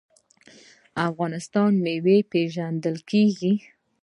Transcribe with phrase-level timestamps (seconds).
[1.09, 3.53] افغانستان په میوو پیژندل کیږي.